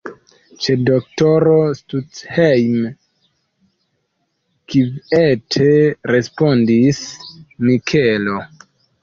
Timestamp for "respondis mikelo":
6.15-8.43